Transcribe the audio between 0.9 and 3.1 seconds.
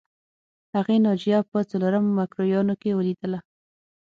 ناجیه په څلورم مکروریانو کې